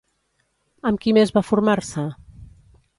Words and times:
Amb 0.91 1.03
qui 1.05 1.15
més 1.19 1.35
va 1.37 1.47
formar-se? 1.51 2.11